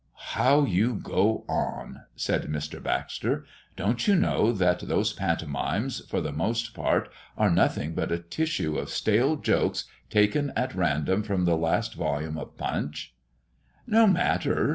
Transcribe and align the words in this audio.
"How 0.33 0.65
you 0.65 0.95
go 0.95 1.45
on!" 1.47 2.05
said 2.15 2.45
Mr. 2.47 2.81
Baxter. 2.81 3.45
"Don't 3.75 4.07
you 4.07 4.15
know 4.15 4.51
that 4.51 4.79
those 4.79 5.13
pantomimes, 5.13 6.03
for 6.07 6.21
the 6.21 6.31
most 6.31 6.73
part, 6.73 7.07
are 7.37 7.51
nothing 7.51 7.93
but 7.93 8.11
a 8.11 8.17
tissue 8.17 8.79
of 8.79 8.89
stale 8.89 9.35
jokes 9.35 9.83
taken 10.09 10.53
at 10.55 10.73
random 10.73 11.21
from 11.21 11.45
the 11.45 11.55
last 11.55 11.93
volume 11.93 12.39
of 12.39 12.57
Punch?" 12.57 13.13
"No 13.85 14.07
matter! 14.07 14.69